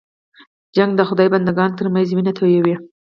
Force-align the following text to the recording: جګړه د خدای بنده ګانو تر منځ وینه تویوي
جګړه 0.75 0.93
د 0.97 1.01
خدای 1.09 1.27
بنده 1.33 1.51
ګانو 1.57 1.77
تر 1.79 1.87
منځ 1.93 2.07
وینه 2.11 2.31
تویوي 2.37 2.75